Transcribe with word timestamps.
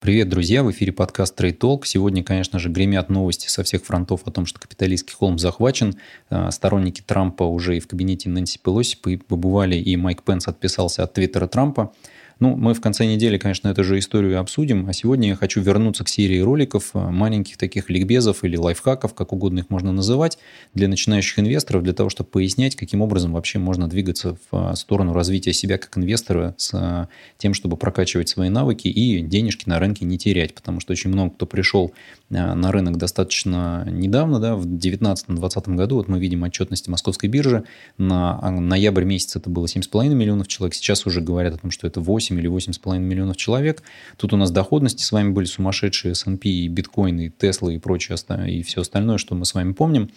Привет, 0.00 0.30
друзья! 0.30 0.62
В 0.62 0.70
эфире 0.70 0.92
подкаст 0.92 1.38
Trade 1.38 1.58
Talk. 1.58 1.80
Сегодня, 1.84 2.24
конечно 2.24 2.58
же, 2.58 2.70
гремят 2.70 3.10
новости 3.10 3.48
со 3.48 3.62
всех 3.64 3.84
фронтов 3.84 4.22
о 4.24 4.30
том, 4.30 4.46
что 4.46 4.58
капиталистский 4.58 5.14
холм 5.14 5.38
захвачен. 5.38 5.94
А, 6.30 6.50
сторонники 6.50 7.02
Трампа 7.02 7.42
уже 7.42 7.76
и 7.76 7.80
в 7.80 7.86
кабинете 7.86 8.30
Нэнси 8.30 8.60
Пелоси 8.64 8.96
побывали, 8.96 9.76
и 9.76 9.96
Майк 9.96 10.22
Пенс 10.22 10.48
отписался 10.48 11.02
от 11.02 11.12
твиттера 11.12 11.46
Трампа. 11.48 11.92
Ну, 12.40 12.56
мы 12.56 12.72
в 12.72 12.80
конце 12.80 13.04
недели, 13.04 13.36
конечно, 13.36 13.68
эту 13.68 13.84
же 13.84 13.98
историю 13.98 14.40
обсудим, 14.40 14.88
а 14.88 14.94
сегодня 14.94 15.28
я 15.28 15.36
хочу 15.36 15.60
вернуться 15.60 16.04
к 16.04 16.08
серии 16.08 16.40
роликов, 16.40 16.92
э, 16.94 16.98
маленьких 16.98 17.58
таких 17.58 17.90
ликбезов 17.90 18.44
или 18.44 18.56
лайфхаков, 18.56 19.12
как 19.12 19.34
угодно 19.34 19.58
их 19.58 19.68
можно 19.68 19.92
называть, 19.92 20.38
для 20.72 20.88
начинающих 20.88 21.38
инвесторов, 21.38 21.82
для 21.82 21.92
того, 21.92 22.08
чтобы 22.08 22.30
пояснять, 22.30 22.76
каким 22.76 23.02
образом 23.02 23.34
вообще 23.34 23.58
можно 23.58 23.88
двигаться 23.88 24.38
в 24.50 24.72
э, 24.72 24.74
сторону 24.74 25.12
развития 25.12 25.52
себя 25.52 25.76
как 25.76 25.98
инвестора 25.98 26.54
с 26.56 26.72
э, 26.72 27.08
тем, 27.36 27.52
чтобы 27.52 27.76
прокачивать 27.76 28.30
свои 28.30 28.48
навыки 28.48 28.88
и 28.88 29.20
денежки 29.20 29.68
на 29.68 29.78
рынке 29.78 30.06
не 30.06 30.16
терять, 30.16 30.54
потому 30.54 30.80
что 30.80 30.92
очень 30.92 31.10
много 31.10 31.34
кто 31.34 31.44
пришел 31.44 31.92
на 32.30 32.70
рынок 32.70 32.96
достаточно 32.96 33.86
недавно, 33.90 34.38
да, 34.38 34.54
в 34.54 34.64
2019-2020 34.64 35.74
году, 35.74 35.96
вот 35.96 36.08
мы 36.08 36.20
видим 36.20 36.44
отчетности 36.44 36.88
Московской 36.88 37.28
биржи, 37.28 37.64
на 37.98 38.40
ноябрь 38.50 39.04
месяц 39.04 39.36
это 39.36 39.50
было 39.50 39.66
7,5 39.66 40.14
миллионов 40.14 40.46
человек, 40.46 40.74
сейчас 40.74 41.06
уже 41.06 41.20
говорят 41.20 41.54
о 41.54 41.58
том, 41.58 41.72
что 41.72 41.88
это 41.88 42.00
8 42.00 42.29
8 42.30 42.38
или 42.38 42.48
8,5 42.48 42.98
миллионов 42.98 43.36
человек. 43.36 43.82
Тут 44.16 44.32
у 44.32 44.36
нас 44.36 44.50
доходности 44.50 45.02
с 45.02 45.12
вами 45.12 45.30
были 45.30 45.46
сумасшедшие 45.46 46.12
S&P 46.12 46.48
и 46.48 46.68
биткоин, 46.68 47.20
и 47.20 47.28
Tesla, 47.28 47.74
и 47.74 47.78
прочее, 47.78 48.16
и 48.48 48.62
все 48.62 48.82
остальное, 48.82 49.18
что 49.18 49.34
мы 49.34 49.44
с 49.44 49.54
вами 49.54 49.72
помним. 49.72 50.10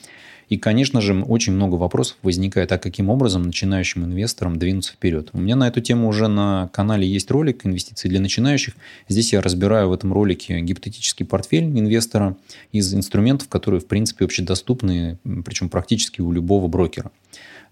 И, 0.49 0.57
конечно 0.57 0.99
же, 0.99 1.19
очень 1.23 1.53
много 1.53 1.75
вопросов 1.75 2.17
возникает, 2.21 2.71
а 2.73 2.77
каким 2.77 3.09
образом 3.09 3.43
начинающим 3.43 4.03
инвесторам 4.03 4.59
двинуться 4.59 4.93
вперед. 4.93 5.29
У 5.33 5.39
меня 5.39 5.55
на 5.55 5.67
эту 5.67 5.79
тему 5.79 6.07
уже 6.09 6.27
на 6.27 6.69
канале 6.73 7.07
есть 7.07 7.31
ролик 7.31 7.65
«Инвестиции 7.65 8.09
для 8.09 8.19
начинающих». 8.19 8.75
Здесь 9.07 9.31
я 9.33 9.41
разбираю 9.41 9.89
в 9.89 9.93
этом 9.93 10.11
ролике 10.13 10.59
гипотетический 10.59 11.25
портфель 11.25 11.63
инвестора 11.63 12.35
из 12.73 12.93
инструментов, 12.93 13.47
которые, 13.47 13.79
в 13.79 13.87
принципе, 13.87 14.25
общедоступны, 14.25 15.17
причем 15.45 15.69
практически 15.69 16.19
у 16.19 16.31
любого 16.31 16.67
брокера. 16.67 17.11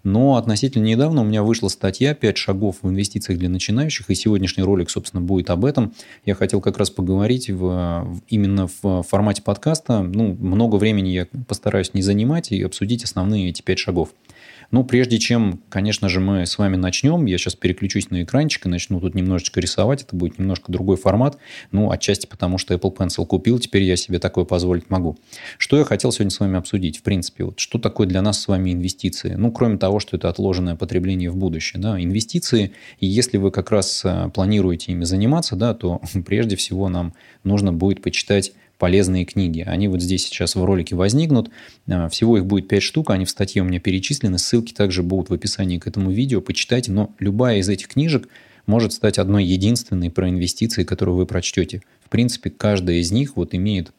Но 0.04 0.36
относительно 0.36 0.84
недавно 0.84 1.22
у 1.22 1.24
меня 1.24 1.42
вышла 1.42 1.68
статья 1.68 2.12
«5 2.12 2.36
шагов 2.36 2.78
в 2.82 2.88
инвестициях 2.88 3.38
для 3.38 3.48
начинающих», 3.48 4.10
и 4.10 4.14
сегодняшний 4.14 4.64
ролик, 4.64 4.90
собственно, 4.90 5.20
будет 5.20 5.50
об 5.50 5.64
этом. 5.64 5.92
Я 6.24 6.34
хотел 6.34 6.60
как 6.60 6.78
раз 6.78 6.90
поговорить 6.90 7.50
в, 7.50 8.20
именно 8.28 8.68
в 8.82 9.02
формате 9.02 9.42
подкаста. 9.42 10.02
Ну, 10.02 10.34
много 10.34 10.76
времени 10.76 11.10
я 11.10 11.26
постараюсь 11.46 11.94
не 11.94 12.02
занимать 12.02 12.52
и 12.52 12.62
обсудить 12.62 13.04
основные 13.04 13.50
эти 13.50 13.62
5 13.62 13.78
шагов. 13.78 14.10
Ну, 14.72 14.84
прежде 14.84 15.18
чем, 15.18 15.60
конечно 15.68 16.08
же, 16.08 16.18
мы 16.18 16.46
с 16.46 16.56
вами 16.56 16.76
начнем, 16.76 17.26
я 17.26 17.36
сейчас 17.36 17.54
переключусь 17.54 18.08
на 18.08 18.22
экранчик 18.22 18.64
и 18.64 18.70
начну 18.70 19.00
тут 19.00 19.14
немножечко 19.14 19.60
рисовать. 19.60 20.02
Это 20.02 20.16
будет 20.16 20.38
немножко 20.38 20.72
другой 20.72 20.96
формат. 20.96 21.36
Ну, 21.72 21.90
отчасти 21.90 22.26
потому, 22.26 22.56
что 22.56 22.72
Apple 22.72 22.96
Pencil 22.96 23.26
купил, 23.26 23.58
теперь 23.58 23.82
я 23.82 23.96
себе 23.96 24.18
такое 24.18 24.46
позволить 24.46 24.88
могу. 24.88 25.18
Что 25.58 25.76
я 25.76 25.84
хотел 25.84 26.10
сегодня 26.10 26.30
с 26.30 26.40
вами 26.40 26.56
обсудить? 26.56 26.98
В 26.98 27.02
принципе, 27.02 27.44
вот 27.44 27.60
что 27.60 27.78
такое 27.78 28.06
для 28.06 28.22
нас 28.22 28.40
с 28.40 28.48
вами 28.48 28.72
инвестиции? 28.72 29.34
Ну, 29.34 29.52
кроме 29.52 29.76
того, 29.76 30.00
что 30.00 30.16
это 30.16 30.30
отложенное 30.30 30.74
потребление 30.74 31.30
в 31.30 31.36
будущее. 31.36 31.80
Да? 31.80 32.02
Инвестиции, 32.02 32.72
и 32.98 33.06
если 33.06 33.36
вы 33.36 33.50
как 33.50 33.70
раз 33.70 34.02
э, 34.06 34.30
планируете 34.32 34.92
ими 34.92 35.04
заниматься, 35.04 35.54
да, 35.54 35.74
то 35.74 36.00
прежде 36.26 36.56
всего 36.56 36.88
нам 36.88 37.12
нужно 37.44 37.74
будет 37.74 38.00
почитать 38.00 38.52
полезные 38.82 39.24
книги. 39.24 39.60
Они 39.64 39.86
вот 39.86 40.02
здесь 40.02 40.24
сейчас 40.24 40.56
в 40.56 40.64
ролике 40.64 40.96
возникнут. 40.96 41.50
А, 41.88 42.08
всего 42.08 42.36
их 42.36 42.46
будет 42.46 42.66
5 42.66 42.82
штук, 42.82 43.10
они 43.10 43.24
в 43.24 43.30
статье 43.30 43.62
у 43.62 43.64
меня 43.64 43.78
перечислены. 43.78 44.38
Ссылки 44.38 44.72
также 44.72 45.04
будут 45.04 45.30
в 45.30 45.34
описании 45.34 45.78
к 45.78 45.86
этому 45.86 46.10
видео. 46.10 46.40
Почитайте, 46.40 46.90
но 46.90 47.14
любая 47.20 47.58
из 47.58 47.68
этих 47.68 47.86
книжек 47.86 48.26
может 48.66 48.92
стать 48.92 49.18
одной 49.18 49.44
единственной 49.44 50.10
про 50.10 50.28
инвестиции, 50.28 50.82
которую 50.82 51.16
вы 51.16 51.26
прочтете. 51.26 51.82
В 52.04 52.08
принципе, 52.08 52.50
каждая 52.50 52.96
из 52.96 53.12
них 53.12 53.36
вот 53.36 53.54
имеет 53.54 53.92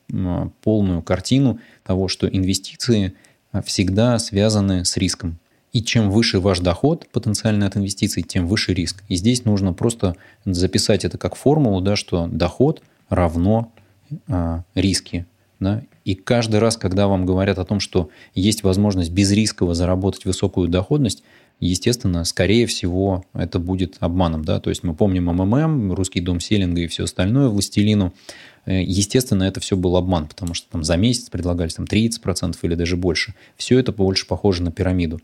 полную 0.64 1.02
картину 1.02 1.62
того, 1.86 2.09
что 2.09 2.28
инвестиции 2.28 3.14
а, 3.53 3.62
всегда 3.62 4.20
связаны 4.20 4.84
с 4.84 4.97
риском. 4.97 5.40
И 5.72 5.81
чем 5.81 6.12
выше 6.12 6.41
ваш 6.41 6.59
доход 6.59 7.07
потенциальный 7.13 7.68
от 7.68 7.78
инвестиций, 7.78 8.22
тем 8.22 8.47
выше 8.47 8.74
риск. 8.74 9.02
И 9.07 9.16
здесь 9.16 9.46
нужно 9.46 9.72
просто 9.72 10.18
записать 10.44 11.06
это 11.06 11.18
как 11.18 11.36
формулу, 11.36 11.80
да, 11.80 11.96
что 11.96 12.28
доход 12.28 12.84
равно 13.07 13.72
а, 14.28 14.63
риски. 14.75 15.25
Да? 15.59 15.81
И 16.06 16.16
каждый 16.16 16.59
раз, 16.59 16.78
когда 16.78 17.07
вам 17.07 17.25
говорят 17.25 17.57
о 17.57 17.66
том, 17.66 17.79
что 17.79 18.09
есть 18.35 18.63
возможность 18.63 19.12
безрисково 19.12 19.74
заработать 19.74 20.25
высокую 20.25 20.68
доходность, 20.68 21.24
естественно, 21.59 22.25
скорее 22.25 22.66
всего, 22.68 23.25
это 23.34 23.59
будет 23.59 23.96
обманом. 24.00 24.44
Да? 24.44 24.59
То 24.59 24.69
есть 24.69 24.84
мы 24.84 24.94
помним 24.94 25.25
МММ, 25.25 25.94
Русский 25.94 26.19
дом 26.19 26.40
селинга 26.40 26.81
и 26.81 26.88
все 26.88 27.06
остальное, 27.06 27.47
Властелину. 27.47 28.13
Э, 28.66 28.81
естественно, 28.84 29.44
это 29.44 29.59
все 29.59 29.78
был 29.78 29.96
обман, 29.96 30.28
потому 30.28 30.53
что 30.53 30.69
там 30.69 30.84
за 30.84 30.97
месяц 30.97 31.30
предлагались 31.30 31.75
там 31.75 31.85
30% 31.85 32.57
или 32.62 32.75
даже 32.75 32.97
больше. 32.97 33.34
Все 33.56 33.80
это 33.80 33.91
больше 33.91 34.28
похоже 34.28 34.63
на 34.63 34.72
пирамиду. 34.72 35.22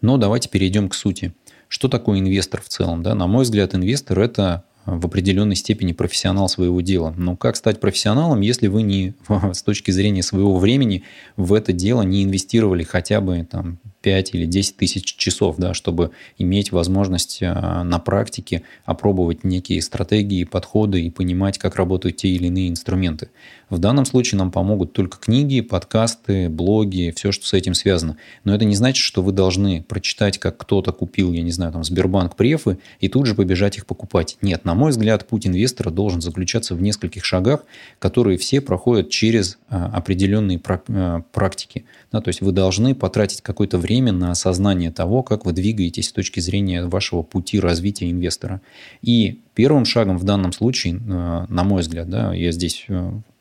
Но 0.00 0.16
давайте 0.16 0.48
перейдем 0.48 0.88
к 0.88 0.94
сути. 0.94 1.32
Что 1.68 1.88
такое 1.88 2.18
инвестор 2.18 2.62
в 2.62 2.68
целом? 2.68 3.02
Да? 3.02 3.14
На 3.14 3.26
мой 3.26 3.44
взгляд, 3.44 3.74
инвестор– 3.74 4.20
это 4.20 4.64
в 4.96 5.06
определенной 5.06 5.56
степени 5.56 5.92
профессионал 5.92 6.48
своего 6.48 6.80
дела. 6.80 7.14
Но 7.16 7.36
как 7.36 7.56
стать 7.56 7.80
профессионалом, 7.80 8.40
если 8.40 8.68
вы 8.68 8.82
не 8.82 9.14
с 9.52 9.62
точки 9.62 9.90
зрения 9.90 10.22
своего 10.22 10.58
времени 10.58 11.04
в 11.36 11.52
это 11.52 11.72
дело 11.72 12.02
не 12.02 12.24
инвестировали 12.24 12.84
хотя 12.84 13.20
бы 13.20 13.46
там, 13.50 13.78
5 14.08 14.34
или 14.34 14.46
10 14.46 14.78
тысяч 14.78 15.16
часов, 15.16 15.56
да, 15.58 15.74
чтобы 15.74 16.12
иметь 16.38 16.72
возможность 16.72 17.40
а, 17.42 17.84
на 17.84 17.98
практике 17.98 18.62
опробовать 18.86 19.44
некие 19.44 19.82
стратегии, 19.82 20.44
подходы 20.44 21.02
и 21.02 21.10
понимать, 21.10 21.58
как 21.58 21.76
работают 21.76 22.16
те 22.16 22.28
или 22.28 22.46
иные 22.46 22.70
инструменты. 22.70 23.28
В 23.68 23.78
данном 23.78 24.06
случае 24.06 24.38
нам 24.38 24.50
помогут 24.50 24.94
только 24.94 25.18
книги, 25.18 25.60
подкасты, 25.60 26.48
блоги, 26.48 27.12
все, 27.14 27.32
что 27.32 27.46
с 27.46 27.52
этим 27.52 27.74
связано. 27.74 28.16
Но 28.44 28.54
это 28.54 28.64
не 28.64 28.74
значит, 28.74 29.04
что 29.04 29.22
вы 29.22 29.32
должны 29.32 29.82
прочитать, 29.82 30.38
как 30.38 30.56
кто-то 30.56 30.90
купил, 30.92 31.34
я 31.34 31.42
не 31.42 31.50
знаю, 31.50 31.72
там 31.72 31.84
Сбербанк 31.84 32.34
префы 32.34 32.78
и 33.00 33.08
тут 33.08 33.26
же 33.26 33.34
побежать 33.34 33.76
их 33.76 33.84
покупать. 33.84 34.38
Нет, 34.40 34.64
на 34.64 34.74
мой 34.74 34.90
взгляд, 34.90 35.28
путь 35.28 35.46
инвестора 35.46 35.90
должен 35.90 36.22
заключаться 36.22 36.74
в 36.74 36.80
нескольких 36.80 37.26
шагах, 37.26 37.66
которые 37.98 38.38
все 38.38 38.62
проходят 38.62 39.10
через 39.10 39.58
а, 39.68 39.90
определенные 39.92 40.58
а, 40.88 41.20
практики. 41.32 41.84
Да, 42.10 42.22
то 42.22 42.28
есть 42.28 42.40
вы 42.40 42.52
должны 42.52 42.94
потратить 42.94 43.42
какое-то 43.42 43.76
время 43.76 43.97
на 44.06 44.30
осознание 44.30 44.90
того, 44.90 45.22
как 45.22 45.44
вы 45.44 45.52
двигаетесь 45.52 46.08
с 46.08 46.12
точки 46.12 46.40
зрения 46.40 46.84
вашего 46.86 47.22
пути 47.22 47.60
развития 47.60 48.10
инвестора. 48.10 48.60
И 49.02 49.40
первым 49.54 49.84
шагом 49.84 50.18
в 50.18 50.24
данном 50.24 50.52
случае, 50.52 51.00
а, 51.10 51.46
на 51.48 51.64
мой 51.64 51.82
взгляд, 51.82 52.08
да, 52.08 52.32
я 52.34 52.52
здесь 52.52 52.86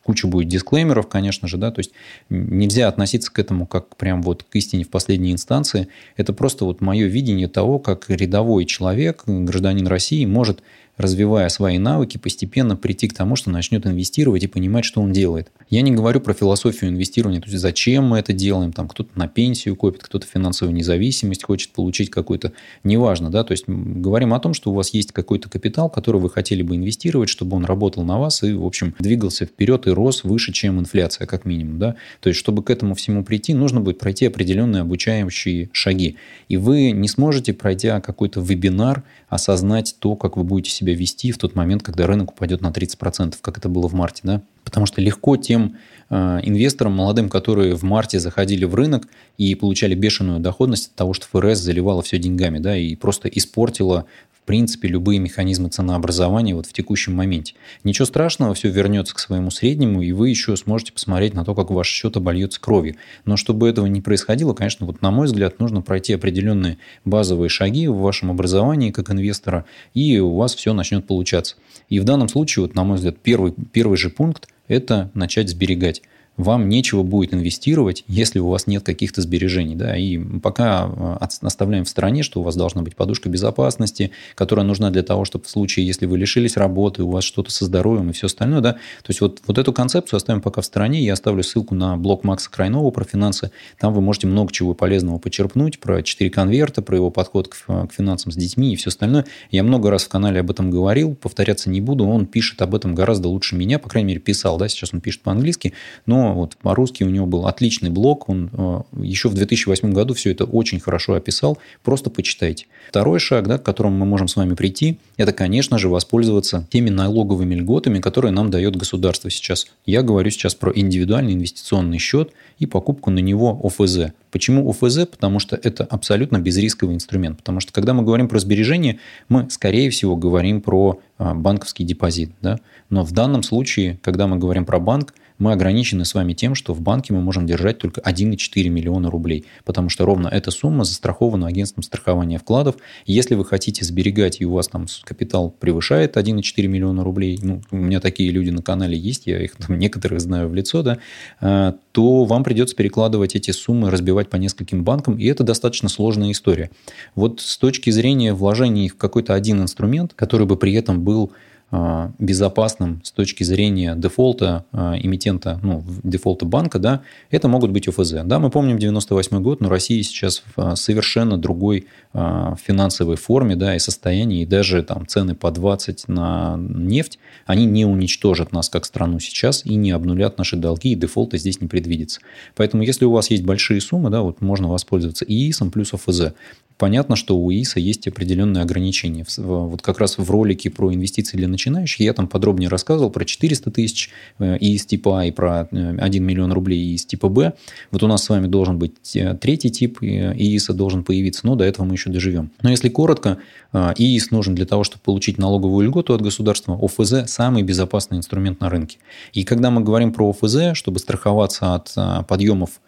куча 0.07 0.25
будет 0.25 0.47
дисклеймеров, 0.47 1.09
конечно 1.09 1.49
же, 1.49 1.57
да, 1.57 1.69
то 1.69 1.79
есть 1.79 1.91
нельзя 2.29 2.87
относиться 2.87 3.29
к 3.29 3.37
этому 3.39 3.67
как 3.67 3.97
прям 3.97 4.21
вот 4.21 4.43
к 4.43 4.55
истине 4.55 4.85
в 4.85 4.89
последней 4.89 5.33
инстанции. 5.33 5.89
Это 6.15 6.31
просто 6.31 6.63
вот 6.63 6.79
мое 6.79 7.07
видение 7.07 7.49
того, 7.49 7.77
как 7.77 8.09
рядовой 8.09 8.63
человек, 8.63 9.23
гражданин 9.25 9.85
России 9.85 10.25
может 10.25 10.63
развивая 10.97 11.47
свои 11.49 11.77
навыки, 11.77 12.17
постепенно 12.17 12.75
прийти 12.75 13.07
к 13.07 13.13
тому, 13.13 13.35
что 13.35 13.51
начнет 13.51 13.85
инвестировать 13.85 14.43
и 14.43 14.47
понимать, 14.47 14.83
что 14.83 15.01
он 15.01 15.11
делает. 15.11 15.51
Я 15.69 15.81
не 15.81 15.91
говорю 15.91 16.19
про 16.21 16.33
философию 16.33 16.89
инвестирования, 16.89 17.39
то 17.39 17.47
есть 17.47 17.61
зачем 17.61 18.05
мы 18.05 18.19
это 18.19 18.33
делаем, 18.33 18.73
там 18.73 18.87
кто-то 18.87 19.11
на 19.15 19.27
пенсию 19.27 19.75
копит, 19.75 20.03
кто-то 20.03 20.25
финансовую 20.25 20.75
независимость 20.75 21.43
хочет 21.43 21.71
получить 21.71 22.09
какой-то, 22.09 22.53
неважно, 22.83 23.29
да, 23.29 23.43
то 23.43 23.51
есть 23.51 23.65
говорим 23.67 24.33
о 24.33 24.39
том, 24.39 24.53
что 24.53 24.71
у 24.71 24.73
вас 24.73 24.93
есть 24.93 25.11
какой-то 25.11 25.49
капитал, 25.49 25.89
который 25.89 26.19
вы 26.19 26.29
хотели 26.29 26.63
бы 26.63 26.75
инвестировать, 26.75 27.29
чтобы 27.29 27.57
он 27.57 27.65
работал 27.65 28.03
на 28.03 28.17
вас 28.17 28.41
и, 28.43 28.53
в 28.53 28.65
общем, 28.65 28.95
двигался 28.99 29.45
вперед 29.45 29.87
и 29.87 29.91
рос 29.91 30.23
выше, 30.23 30.51
чем 30.51 30.79
инфляция, 30.79 31.27
как 31.27 31.45
минимум, 31.45 31.79
да, 31.79 31.95
то 32.21 32.29
есть 32.29 32.39
чтобы 32.39 32.63
к 32.63 32.69
этому 32.69 32.95
всему 32.95 33.23
прийти, 33.23 33.53
нужно 33.53 33.81
будет 33.81 33.99
пройти 33.99 34.25
определенные 34.25 34.81
обучающие 34.81 35.69
шаги, 35.73 36.15
и 36.49 36.57
вы 36.57 36.91
не 36.91 37.07
сможете, 37.07 37.53
пройдя 37.53 38.01
какой-то 38.01 38.41
вебинар, 38.41 39.03
осознать 39.27 39.95
то, 39.99 40.15
как 40.15 40.37
вы 40.37 40.43
будете 40.43 40.71
себя 40.71 40.93
вести 40.95 41.31
в 41.31 41.37
тот 41.37 41.53
момент, 41.55 41.83
когда 41.83 42.07
рынок 42.07 42.31
упадет 42.31 42.61
на 42.61 42.67
30%, 42.67 43.35
как 43.41 43.57
это 43.57 43.67
было 43.67 43.89
в 43.89 43.93
марте. 43.93 44.21
Да? 44.23 44.41
Потому 44.63 44.85
что 44.85 45.01
легко 45.01 45.35
тем 45.35 45.77
э, 46.09 46.39
инвесторам 46.43 46.93
молодым, 46.93 47.29
которые 47.29 47.75
в 47.75 47.83
марте 47.83 48.19
заходили 48.19 48.63
в 48.63 48.73
рынок 48.73 49.07
и 49.37 49.53
получали 49.55 49.95
бешеную 49.95 50.39
доходность 50.39 50.87
от 50.87 50.95
того, 50.95 51.13
что 51.13 51.27
ФРС 51.27 51.59
заливала 51.59 52.01
все 52.01 52.17
деньгами 52.17 52.59
да, 52.59 52.77
и 52.77 52.95
просто 52.95 53.27
испортила 53.27 54.05
принципе, 54.47 54.87
любые 54.87 55.19
механизмы 55.19 55.69
ценообразования 55.69 56.55
вот 56.55 56.65
в 56.65 56.73
текущем 56.73 57.13
моменте. 57.13 57.53
Ничего 57.83 58.05
страшного, 58.05 58.55
все 58.55 58.69
вернется 58.69 59.13
к 59.13 59.19
своему 59.19 59.51
среднему, 59.51 60.01
и 60.01 60.13
вы 60.13 60.29
еще 60.29 60.55
сможете 60.55 60.93
посмотреть 60.93 61.35
на 61.35 61.45
то, 61.45 61.53
как 61.53 61.69
ваш 61.69 61.87
счет 61.87 62.17
обольется 62.17 62.59
кровью. 62.59 62.95
Но 63.25 63.37
чтобы 63.37 63.69
этого 63.69 63.85
не 63.85 64.01
происходило, 64.01 64.53
конечно, 64.53 64.87
вот 64.87 65.03
на 65.03 65.11
мой 65.11 65.27
взгляд, 65.27 65.59
нужно 65.59 65.81
пройти 65.81 66.13
определенные 66.13 66.77
базовые 67.05 67.49
шаги 67.49 67.87
в 67.87 67.97
вашем 67.97 68.31
образовании 68.31 68.91
как 68.91 69.11
инвестора, 69.11 69.65
и 69.93 70.17
у 70.17 70.35
вас 70.35 70.55
все 70.55 70.73
начнет 70.73 71.05
получаться. 71.05 71.57
И 71.89 71.99
в 71.99 72.05
данном 72.05 72.29
случае, 72.29 72.63
вот, 72.63 72.73
на 72.73 72.83
мой 72.83 72.95
взгляд, 72.95 73.17
первый, 73.21 73.53
первый 73.71 73.97
же 73.97 74.09
пункт– 74.09 74.47
это 74.67 75.11
начать 75.13 75.49
сберегать 75.49 76.01
вам 76.37 76.69
нечего 76.69 77.01
будет 77.01 77.33
инвестировать, 77.33 78.03
если 78.07 78.39
у 78.39 78.47
вас 78.47 78.67
нет 78.67 78.83
каких-то 78.83 79.21
сбережений. 79.21 79.75
Да? 79.75 79.97
И 79.97 80.17
пока 80.17 80.87
э, 80.87 81.25
оставляем 81.41 81.83
в 81.83 81.89
стороне, 81.89 82.21
что 82.21 82.39
у 82.39 82.43
вас 82.43 82.55
должна 82.55 82.83
быть 82.83 82.95
подушка 82.95 83.27
безопасности, 83.27 84.11
которая 84.35 84.65
нужна 84.65 84.91
для 84.91 85.01
того, 85.01 85.25
чтобы 85.25 85.45
в 85.45 85.49
случае, 85.49 85.87
если 85.87 86.05
вы 86.05 86.17
лишились 86.17 86.55
работы, 86.55 87.03
у 87.03 87.09
вас 87.09 87.23
что-то 87.23 87.51
со 87.51 87.65
здоровьем 87.65 88.11
и 88.11 88.13
все 88.13 88.27
остальное. 88.27 88.61
Да? 88.61 88.73
То 88.73 89.09
есть 89.09 89.19
вот, 89.19 89.41
вот 89.47 89.57
эту 89.57 89.73
концепцию 89.73 90.17
оставим 90.17 90.41
пока 90.41 90.61
в 90.61 90.65
стороне. 90.65 91.03
Я 91.03 91.13
оставлю 91.13 91.41
ссылку 91.41 91.73
на 91.73 91.97
блог 91.97 92.23
Макса 92.23 92.51
Крайнова 92.51 92.91
про 92.91 93.03
финансы. 93.03 93.51
Там 93.79 93.93
вы 93.93 94.01
можете 94.01 94.27
много 94.27 94.51
чего 94.51 94.75
полезного 94.75 95.17
почерпнуть 95.17 95.79
про 95.79 96.03
4 96.03 96.29
конверта, 96.29 96.83
про 96.83 96.95
его 96.95 97.09
подход 97.09 97.47
к, 97.47 97.65
к 97.65 97.91
финансам 97.91 98.31
с 98.31 98.35
детьми 98.35 98.73
и 98.73 98.75
все 98.75 98.89
остальное. 98.89 99.25
Я 99.49 99.63
много 99.63 99.89
раз 99.89 100.03
в 100.03 100.09
канале 100.09 100.41
об 100.41 100.51
этом 100.51 100.69
говорил, 100.69 101.15
повторяться 101.15 101.71
не 101.71 101.81
буду. 101.81 102.05
Он 102.05 102.27
пишет 102.27 102.61
об 102.61 102.75
этом 102.75 102.93
гораздо 102.93 103.27
лучше 103.27 103.55
меня, 103.55 103.79
по 103.79 103.89
крайней 103.89 104.09
мере, 104.09 104.19
писал. 104.19 104.57
Да? 104.57 104.67
Сейчас 104.67 104.93
он 104.93 105.01
пишет 105.01 105.23
по-английски, 105.23 105.73
но 106.05 106.26
вот 106.33 106.57
по-русски 106.57 107.03
у 107.03 107.09
него 107.09 107.25
был 107.25 107.47
отличный 107.47 107.89
блог. 107.89 108.29
Он 108.29 108.49
э, 108.51 108.81
еще 109.01 109.29
в 109.29 109.33
2008 109.33 109.91
году 109.91 110.13
все 110.13 110.31
это 110.31 110.45
очень 110.45 110.79
хорошо 110.79 111.13
описал. 111.13 111.57
Просто 111.83 112.09
почитайте. 112.09 112.65
Второй 112.89 113.19
шаг, 113.19 113.47
да, 113.47 113.57
к 113.57 113.63
которому 113.63 113.97
мы 113.97 114.05
можем 114.05 114.27
с 114.27 114.35
вами 114.35 114.53
прийти, 114.53 114.99
это, 115.17 115.33
конечно 115.33 115.77
же, 115.77 115.89
воспользоваться 115.89 116.67
теми 116.69 116.89
налоговыми 116.89 117.55
льготами, 117.55 117.99
которые 117.99 118.31
нам 118.31 118.49
дает 118.51 118.75
государство 118.75 119.29
сейчас. 119.29 119.67
Я 119.85 120.01
говорю 120.01 120.29
сейчас 120.31 120.55
про 120.55 120.71
индивидуальный 120.73 121.33
инвестиционный 121.33 121.97
счет 121.97 122.31
и 122.59 122.65
покупку 122.65 123.11
на 123.11 123.19
него 123.19 123.59
ОФЗ. 123.63 124.13
Почему 124.31 124.69
ОФЗ? 124.69 125.05
Потому 125.07 125.39
что 125.39 125.55
это 125.55 125.83
абсолютно 125.85 126.39
безрисковый 126.39 126.95
инструмент. 126.95 127.37
Потому 127.37 127.59
что 127.59 127.71
когда 127.71 127.93
мы 127.93 128.03
говорим 128.03 128.27
про 128.27 128.39
сбережения, 128.39 128.99
мы, 129.29 129.49
скорее 129.49 129.89
всего, 129.89 130.15
говорим 130.15 130.61
про 130.61 130.99
а, 131.17 131.33
банковский 131.33 131.83
депозит. 131.83 132.31
Да? 132.41 132.59
Но 132.89 133.03
в 133.03 133.11
данном 133.11 133.43
случае, 133.43 133.99
когда 134.01 134.27
мы 134.27 134.37
говорим 134.37 134.65
про 134.65 134.79
банк, 134.79 135.13
мы 135.39 135.51
ограничены 135.51 136.05
с 136.05 136.13
вами 136.13 136.33
тем, 136.33 136.55
что 136.55 136.73
в 136.73 136.81
банке 136.81 137.13
мы 137.13 137.21
можем 137.21 137.45
держать 137.45 137.77
только 137.77 138.01
1,4 138.01 138.69
миллиона 138.69 139.09
рублей, 139.09 139.45
потому 139.65 139.89
что 139.89 140.05
ровно 140.05 140.27
эта 140.27 140.51
сумма 140.51 140.83
застрахована 140.83 141.47
агентством 141.47 141.83
страхования 141.83 142.39
вкладов. 142.39 142.75
Если 143.05 143.35
вы 143.35 143.45
хотите 143.45 143.85
сберегать, 143.85 144.41
и 144.41 144.45
у 144.45 144.53
вас 144.53 144.67
там 144.67 144.85
капитал 145.03 145.49
превышает 145.49 146.17
1,4 146.17 146.67
миллиона 146.67 147.03
рублей, 147.03 147.39
ну, 147.41 147.61
у 147.71 147.77
меня 147.77 147.99
такие 147.99 148.31
люди 148.31 148.49
на 148.49 148.61
канале 148.61 148.97
есть, 148.97 149.27
я 149.27 149.41
их 149.41 149.55
там 149.55 149.77
некоторых 149.79 150.19
знаю 150.21 150.49
в 150.49 150.55
лицо, 150.55 150.83
да, 150.83 150.97
а, 151.39 151.75
то 151.91 152.25
вам 152.25 152.43
придется 152.43 152.75
перекладывать 152.75 153.35
эти 153.35 153.51
суммы, 153.51 153.89
разбивать 153.89 154.29
по 154.29 154.35
нескольким 154.35 154.83
банкам, 154.83 155.17
и 155.17 155.25
это 155.25 155.43
достаточно 155.43 155.89
сложная 155.89 156.31
история. 156.31 156.69
Вот 157.15 157.41
с 157.41 157.57
точки 157.57 157.89
зрения 157.89 158.33
вложений 158.33 158.89
в 158.89 158.97
какой-то 158.97 159.33
один 159.33 159.61
инструмент, 159.61 160.13
который 160.13 160.47
бы 160.47 160.57
при 160.57 160.73
этом 160.73 161.03
был 161.03 161.31
безопасным 161.69 163.01
с 163.03 163.11
точки 163.11 163.43
зрения 163.43 163.93
дефолта 163.95 164.63
а, 164.71 164.95
эмитента, 164.97 165.59
ну, 165.61 165.83
дефолта 166.03 166.45
банка, 166.45 166.79
да, 166.79 167.01
это 167.29 167.49
могут 167.49 167.71
быть 167.71 167.89
ОФЗ. 167.89 168.23
Да, 168.23 168.39
мы 168.39 168.49
помним 168.49 168.79
98 168.79 169.41
год, 169.41 169.59
но 169.59 169.67
Россия 169.67 170.01
сейчас 170.01 170.43
в 170.55 170.59
а, 170.61 170.75
совершенно 170.75 171.37
другой 171.37 171.87
финансовой 172.13 173.15
форме, 173.15 173.55
да, 173.55 173.75
и 173.75 173.79
состоянии, 173.79 174.41
и 174.41 174.45
даже 174.45 174.81
там 174.81 175.05
цены 175.05 175.35
по 175.35 175.51
20 175.51 176.07
на 176.07 176.55
нефть, 176.57 177.19
они 177.45 177.65
не 177.65 177.85
уничтожат 177.85 178.53
нас 178.53 178.69
как 178.69 178.85
страну 178.85 179.19
сейчас 179.19 179.63
и 179.65 179.75
не 179.75 179.91
обнулят 179.91 180.39
наши 180.39 180.55
долги, 180.55 180.93
и 180.93 180.95
дефолта 180.95 181.37
здесь 181.37 181.61
не 181.61 181.67
предвидится. 181.67 182.21
Поэтому, 182.55 182.81
если 182.81 183.05
у 183.05 183.11
вас 183.11 183.29
есть 183.29 183.43
большие 183.43 183.81
суммы, 183.81 184.09
да, 184.09 184.21
вот 184.21 184.41
можно 184.41 184.67
воспользоваться 184.67 185.25
ИИСом 185.25 185.69
плюс 185.69 185.93
ОФЗ. 185.93 186.33
Понятно, 186.77 187.15
что 187.15 187.37
у 187.37 187.51
ИИСа 187.51 187.79
есть 187.79 188.07
определенные 188.07 188.61
ограничения. 188.61 189.25
Вот 189.37 189.81
как 189.81 189.99
раз 189.99 190.19
в 190.19 190.29
ролике 190.29 190.69
про 190.69 190.93
инвестиции 190.93 191.35
для 191.35 191.47
начинающих 191.47 192.01
я 192.01 192.13
там 192.13 192.27
подробнее 192.27 192.69
рассказывал 192.69 193.09
про 193.09 193.25
400 193.25 193.71
тысяч 193.71 194.11
э, 194.37 194.57
ИИС 194.59 194.85
типа 194.85 195.21
А 195.21 195.25
и 195.25 195.31
про 195.31 195.61
1 195.61 195.99
э, 195.99 196.19
миллион 196.19 196.53
рублей 196.53 196.79
ИИС 196.79 197.07
типа 197.07 197.29
Б. 197.29 197.53
Вот 197.89 198.03
у 198.03 198.07
нас 198.07 198.23
с 198.23 198.29
вами 198.29 198.45
должен 198.45 198.77
быть 198.77 199.15
э, 199.15 199.33
третий 199.33 199.71
тип 199.71 200.03
ИИСа 200.03 200.73
должен 200.73 201.03
появиться, 201.03 201.47
но 201.47 201.55
до 201.55 201.63
этого 201.63 201.83
мы 201.85 201.95
еще 201.95 202.11
доживем. 202.11 202.51
Но 202.61 202.69
если 202.69 202.89
коротко, 202.89 203.39
ИИС 203.73 204.29
нужен 204.29 204.53
для 204.53 204.67
того, 204.67 204.83
чтобы 204.83 205.01
получить 205.03 205.39
налоговую 205.39 205.87
льготу 205.87 206.13
от 206.13 206.21
государства. 206.21 206.77
ОФЗ– 206.79 207.25
самый 207.27 207.63
безопасный 207.63 208.19
инструмент 208.19 208.59
на 208.59 208.69
рынке. 208.69 208.99
И 209.33 209.43
когда 209.43 209.71
мы 209.71 209.81
говорим 209.81 210.13
про 210.13 210.29
ОФЗ, 210.29 210.73
чтобы 210.77 210.99
страховаться 210.99 211.73
от 211.73 212.27
подъемов 212.27 212.79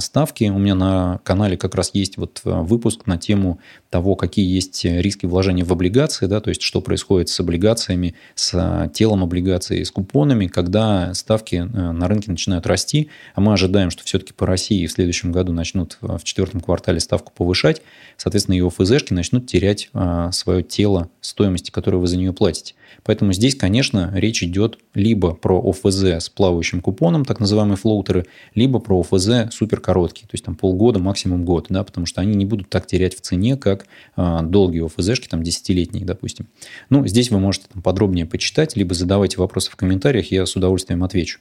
ставки. 0.00 0.44
У 0.44 0.58
меня 0.58 0.74
на 0.74 1.20
канале 1.24 1.56
как 1.56 1.74
раз 1.74 1.90
есть 1.92 2.16
вот 2.16 2.40
э, 2.44 2.50
выпуск 2.50 3.06
на 3.06 3.18
тему 3.18 3.58
того, 3.90 4.14
какие 4.14 4.46
есть 4.46 4.84
риски 4.84 5.26
вложения 5.26 5.64
в 5.64 5.72
облигации, 5.72 6.26
да, 6.26 6.40
то 6.40 6.50
есть 6.50 6.62
что 6.62 6.80
происходит 6.80 7.28
с 7.28 7.40
облигациями, 7.40 8.14
с 8.34 8.52
э, 8.54 8.88
телом 8.92 9.22
облигаций, 9.22 9.84
с 9.84 9.90
купонами, 9.90 10.46
когда 10.46 11.14
ставки 11.14 11.56
на 11.56 12.06
рынке 12.08 12.30
начинают 12.30 12.66
расти, 12.66 13.08
а 13.34 13.40
мы 13.40 13.52
ожидаем, 13.52 13.90
что 13.90 14.04
все-таки 14.04 14.32
по 14.32 14.46
России 14.46 14.86
в 14.86 14.92
следующем 14.92 15.32
году 15.32 15.52
начнут 15.52 15.98
в 16.00 16.22
четвертом 16.24 16.60
квартале 16.60 17.00
ставку 17.00 17.32
повышать, 17.34 17.82
соответственно, 18.16 18.56
и 18.56 18.60
ОФЗшки 18.60 19.12
начнут 19.12 19.46
терять 19.46 19.90
свое 20.32 20.62
тело 20.62 21.10
стоимости, 21.20 21.70
которую 21.70 22.00
вы 22.00 22.06
за 22.06 22.16
нее 22.16 22.32
платите. 22.32 22.74
Поэтому 23.04 23.32
здесь, 23.32 23.54
конечно, 23.54 24.10
речь 24.14 24.42
идет 24.42 24.78
либо 24.94 25.34
про 25.34 25.60
ОФЗ 25.60 26.04
с 26.04 26.28
плавающим 26.28 26.80
купоном, 26.80 27.24
так 27.24 27.40
называемые 27.40 27.76
флоутеры, 27.76 28.26
либо 28.54 28.78
про 28.78 29.00
ОФЗ 29.00 29.52
супер 29.56 29.80
короткие, 29.80 30.26
то 30.26 30.34
есть 30.34 30.44
там 30.44 30.54
полгода, 30.54 30.98
максимум 30.98 31.44
год, 31.44 31.66
да, 31.68 31.82
потому 31.82 32.06
что 32.06 32.20
они 32.20 32.34
не 32.34 32.44
будут 32.44 32.68
так 32.68 32.86
терять 32.86 33.16
в 33.16 33.20
цене, 33.20 33.56
как 33.56 33.86
а, 34.14 34.42
долгие 34.42 34.84
ОФЗшки, 34.84 35.28
там 35.28 35.42
десятилетние, 35.42 36.04
допустим. 36.04 36.46
Ну, 36.90 37.06
здесь 37.06 37.30
вы 37.30 37.38
можете 37.38 37.66
там 37.72 37.82
подробнее 37.82 38.26
почитать, 38.26 38.76
либо 38.76 38.94
задавайте 38.94 39.38
вопросы 39.38 39.70
в 39.70 39.76
комментариях, 39.76 40.30
я 40.30 40.46
с 40.46 40.54
удовольствием 40.56 41.02
отвечу. 41.02 41.40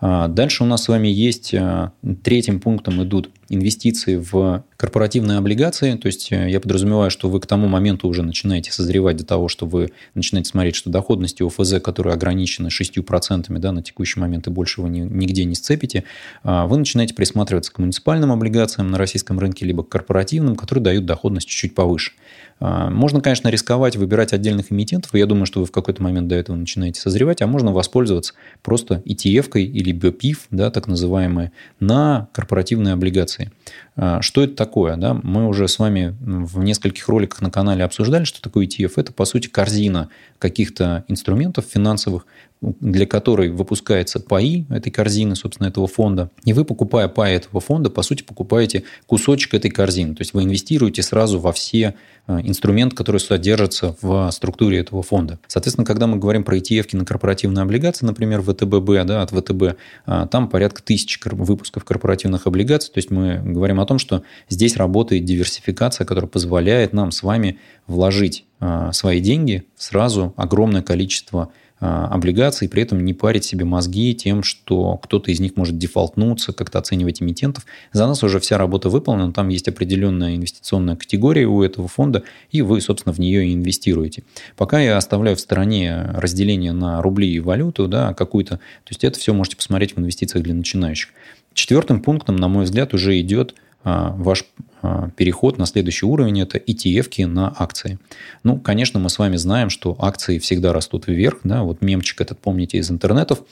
А, 0.00 0.28
дальше 0.28 0.62
у 0.62 0.66
нас 0.66 0.84
с 0.84 0.88
вами 0.88 1.08
есть, 1.08 1.54
а, 1.54 1.92
третьим 2.22 2.60
пунктом 2.60 3.02
идут 3.02 3.30
инвестиции 3.48 4.16
в 4.16 4.64
корпоративные 4.76 5.38
облигации, 5.38 5.94
то 5.94 6.06
есть 6.06 6.32
э, 6.32 6.50
я 6.50 6.60
подразумеваю, 6.60 7.10
что 7.10 7.28
вы 7.28 7.40
к 7.40 7.46
тому 7.46 7.68
моменту 7.68 8.08
уже 8.08 8.22
начинаете 8.22 8.72
созревать 8.72 9.16
до 9.16 9.24
того, 9.24 9.48
что 9.48 9.66
вы 9.66 9.92
начинаете 10.14 10.50
смотреть, 10.50 10.74
что 10.74 10.90
доходности 10.90 11.42
ОФЗ, 11.42 11.80
которые 11.82 12.14
ограничены 12.14 12.68
6%, 12.68 13.58
да, 13.58 13.72
на 13.72 13.82
текущий 13.82 14.20
момент 14.20 14.46
и 14.46 14.50
больше 14.50 14.80
вы 14.80 14.88
нигде 14.88 15.44
не 15.44 15.54
сцепите, 15.54 16.04
вы 16.42 16.76
начинаете 16.76 17.14
присматриваться 17.54 17.72
к 17.72 17.78
муниципальным 17.78 18.32
облигациям 18.32 18.90
на 18.90 18.98
российском 18.98 19.38
рынке, 19.38 19.66
либо 19.66 19.84
к 19.84 19.88
корпоративным, 19.88 20.56
которые 20.56 20.82
дают 20.82 21.06
доходность 21.06 21.48
чуть-чуть 21.48 21.74
повыше. 21.74 22.12
А, 22.60 22.90
можно, 22.90 23.20
конечно, 23.20 23.48
рисковать, 23.48 23.96
выбирать 23.96 24.32
отдельных 24.32 24.72
эмитентов, 24.72 25.14
я 25.14 25.26
думаю, 25.26 25.46
что 25.46 25.60
вы 25.60 25.66
в 25.66 25.72
какой-то 25.72 26.02
момент 26.02 26.28
до 26.28 26.34
этого 26.34 26.56
начинаете 26.56 27.00
созревать, 27.00 27.42
а 27.42 27.46
можно 27.46 27.72
воспользоваться 27.72 28.34
просто 28.62 29.02
ETF-кой 29.06 29.64
или 29.64 29.92
BPIF, 29.92 30.38
да, 30.50 30.70
так 30.70 30.86
называемые, 30.86 31.52
на 31.80 32.28
корпоративные 32.32 32.94
облигации. 32.94 33.50
А, 33.96 34.22
что 34.22 34.42
это 34.42 34.54
такое? 34.54 34.96
Да? 34.96 35.14
Мы 35.22 35.46
уже 35.46 35.68
с 35.68 35.78
вами 35.78 36.16
в 36.20 36.58
нескольких 36.62 37.08
роликах 37.08 37.40
на 37.42 37.50
канале 37.50 37.84
обсуждали, 37.84 38.24
что 38.24 38.42
такое 38.42 38.66
ETF. 38.66 38.92
Это, 38.96 39.12
по 39.12 39.24
сути, 39.24 39.48
корзина 39.48 40.08
каких-то 40.38 41.04
инструментов 41.08 41.64
финансовых, 41.66 42.26
для 42.60 43.06
которой 43.06 43.50
выпускается 43.50 44.20
паи 44.20 44.66
этой 44.70 44.90
корзины, 44.90 45.36
собственно, 45.36 45.68
этого 45.68 45.86
фонда. 45.86 46.30
И 46.44 46.52
вы, 46.52 46.64
покупая 46.64 47.08
паи 47.08 47.36
этого 47.36 47.60
фонда, 47.60 47.90
по 47.90 48.02
сути, 48.02 48.22
покупаете 48.22 48.84
кусочек 49.06 49.54
этой 49.54 49.70
корзины. 49.70 50.14
То 50.14 50.22
есть 50.22 50.34
вы 50.34 50.44
инвестируете 50.44 51.02
сразу 51.02 51.38
во 51.38 51.52
все 51.52 51.94
э, 52.26 52.40
инструменты, 52.42 52.96
которые 52.96 53.20
содержатся 53.20 53.96
в 54.00 54.30
структуре 54.32 54.78
этого 54.78 55.02
фонда. 55.02 55.38
Соответственно, 55.46 55.84
когда 55.84 56.06
мы 56.06 56.16
говорим 56.16 56.44
про 56.44 56.56
ETF 56.56 56.96
на 56.96 57.04
корпоративные 57.04 57.62
облигации, 57.62 58.06
например, 58.06 58.40
ВТББ, 58.42 59.06
да, 59.06 59.22
от 59.22 59.30
ВТБ, 59.30 59.76
а, 60.06 60.26
там 60.26 60.48
порядка 60.48 60.82
тысяч 60.82 61.20
выпусков 61.24 61.84
корпоративных 61.84 62.46
облигаций. 62.46 62.92
То 62.92 62.98
есть 62.98 63.10
мы 63.10 63.40
говорим 63.44 63.80
о 63.80 63.83
том, 63.86 63.98
что 63.98 64.22
здесь 64.48 64.76
работает 64.76 65.24
диверсификация, 65.24 66.04
которая 66.04 66.28
позволяет 66.28 66.92
нам 66.92 67.10
с 67.10 67.22
вами 67.22 67.58
вложить 67.86 68.44
а, 68.60 68.92
свои 68.92 69.20
деньги 69.20 69.64
сразу 69.76 70.32
огромное 70.36 70.82
количество 70.82 71.50
а, 71.80 72.06
облигаций, 72.06 72.66
при 72.66 72.82
этом 72.82 73.04
не 73.04 73.12
парить 73.12 73.44
себе 73.44 73.66
мозги 73.66 74.14
тем, 74.14 74.42
что 74.42 74.96
кто-то 74.96 75.30
из 75.30 75.38
них 75.40 75.56
может 75.56 75.76
дефолтнуться, 75.76 76.54
как-то 76.54 76.78
оценивать 76.78 77.20
эмитентов. 77.20 77.66
За 77.92 78.06
нас 78.06 78.22
уже 78.22 78.40
вся 78.40 78.56
работа 78.56 78.88
выполнена, 78.88 79.34
там 79.34 79.48
есть 79.48 79.68
определенная 79.68 80.36
инвестиционная 80.36 80.96
категория 80.96 81.46
у 81.46 81.62
этого 81.62 81.86
фонда, 81.86 82.22
и 82.50 82.62
вы, 82.62 82.80
собственно, 82.80 83.12
в 83.12 83.18
нее 83.18 83.46
и 83.46 83.52
инвестируете. 83.52 84.22
Пока 84.56 84.80
я 84.80 84.96
оставляю 84.96 85.36
в 85.36 85.40
стороне 85.40 86.10
разделение 86.14 86.72
на 86.72 87.02
рубли 87.02 87.30
и 87.30 87.40
валюту, 87.40 87.86
да, 87.86 88.14
какую-то, 88.14 88.56
то 88.56 88.90
есть 88.90 89.04
это 89.04 89.18
все 89.18 89.34
можете 89.34 89.56
посмотреть 89.56 89.94
в 89.94 90.00
инвестициях 90.00 90.42
для 90.42 90.54
начинающих. 90.54 91.10
Четвертым 91.52 92.00
пунктом, 92.00 92.36
на 92.36 92.48
мой 92.48 92.64
взгляд, 92.64 92.94
уже 92.94 93.20
идет 93.20 93.54
ваш 93.84 94.44
а, 94.86 95.08
переход 95.16 95.56
на 95.56 95.64
следующий 95.64 96.04
уровень– 96.04 96.40
это 96.42 96.58
ETF 96.58 97.26
на 97.26 97.54
акции. 97.56 97.98
Ну, 98.42 98.58
конечно, 98.58 99.00
мы 99.00 99.08
с 99.08 99.18
вами 99.18 99.36
знаем, 99.36 99.70
что 99.70 99.96
акции 99.98 100.38
всегда 100.38 100.74
растут 100.74 101.06
вверх. 101.06 101.38
Да? 101.42 101.62
Вот 101.62 101.80
мемчик 101.80 102.20
этот 102.20 102.38
помните 102.38 102.76
из 102.76 102.90
интернетов. 102.90 103.42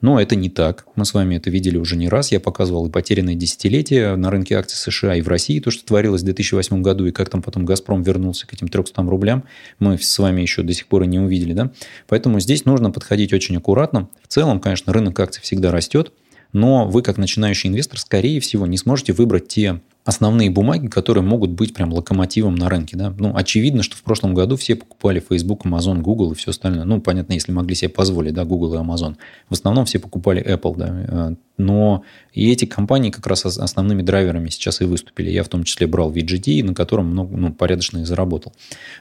Но 0.00 0.20
это 0.20 0.34
не 0.34 0.50
так. 0.50 0.86
Мы 0.96 1.04
с 1.04 1.14
вами 1.14 1.36
это 1.36 1.48
видели 1.48 1.76
уже 1.76 1.96
не 1.96 2.08
раз. 2.08 2.32
Я 2.32 2.40
показывал 2.40 2.86
и 2.86 2.90
потерянные 2.90 3.36
десятилетия 3.36 4.16
на 4.16 4.30
рынке 4.30 4.56
акций 4.56 4.76
США 4.76 5.14
и 5.14 5.20
в 5.20 5.28
России, 5.28 5.60
то, 5.60 5.70
что 5.70 5.84
творилось 5.84 6.22
в 6.22 6.24
2008 6.24 6.82
году, 6.82 7.06
и 7.06 7.12
как 7.12 7.28
там 7.28 7.40
потом 7.40 7.64
«Газпром» 7.64 8.02
вернулся 8.02 8.48
к 8.48 8.52
этим 8.52 8.66
300 8.66 9.02
рублям. 9.02 9.44
Мы 9.78 9.96
с 9.96 10.18
вами 10.18 10.40
еще 10.40 10.62
до 10.62 10.72
сих 10.72 10.88
пор 10.88 11.04
и 11.04 11.06
не 11.06 11.20
увидели. 11.20 11.52
Да? 11.52 11.70
Поэтому 12.08 12.40
здесь 12.40 12.64
нужно 12.64 12.90
подходить 12.90 13.32
очень 13.32 13.56
аккуратно. 13.56 14.08
В 14.22 14.28
целом, 14.28 14.58
конечно, 14.58 14.92
рынок 14.92 15.20
акций 15.20 15.40
всегда 15.40 15.70
растет. 15.70 16.12
Но 16.52 16.86
вы, 16.86 17.02
как 17.02 17.18
начинающий 17.18 17.68
инвестор, 17.68 17.98
скорее 17.98 18.40
всего, 18.40 18.66
не 18.66 18.76
сможете 18.76 19.12
выбрать 19.12 19.48
те 19.48 19.80
основные 20.04 20.50
бумаги, 20.50 20.88
которые 20.88 21.22
могут 21.22 21.50
быть 21.50 21.74
прям 21.74 21.92
локомотивом 21.92 22.54
на 22.54 22.68
рынке. 22.68 22.96
Да? 22.96 23.14
Ну, 23.18 23.36
очевидно, 23.36 23.82
что 23.82 23.96
в 23.96 24.02
прошлом 24.02 24.34
году 24.34 24.56
все 24.56 24.74
покупали 24.74 25.20
Facebook, 25.20 25.66
Amazon, 25.66 26.00
Google 26.00 26.32
и 26.32 26.34
все 26.34 26.50
остальное. 26.50 26.84
Ну, 26.84 27.00
понятно, 27.00 27.34
если 27.34 27.52
могли 27.52 27.74
себе 27.74 27.90
позволить, 27.90 28.34
да, 28.34 28.44
Google 28.44 28.74
и 28.74 28.78
Amazon. 28.78 29.16
В 29.48 29.52
основном 29.52 29.84
все 29.84 29.98
покупали 29.98 30.42
Apple, 30.42 30.76
да. 30.76 31.36
Но 31.60 32.04
и 32.32 32.50
эти 32.50 32.64
компании 32.64 33.10
как 33.10 33.26
раз 33.26 33.44
основными 33.44 34.02
драйверами 34.02 34.48
сейчас 34.48 34.80
и 34.80 34.84
выступили. 34.84 35.30
Я 35.30 35.44
в 35.44 35.48
том 35.48 35.64
числе 35.64 35.86
брал 35.86 36.12
VGT, 36.12 36.64
на 36.64 36.74
котором 36.74 37.06
много, 37.06 37.36
ну, 37.36 37.52
порядочно 37.52 37.98
и 37.98 38.04
заработал. 38.04 38.52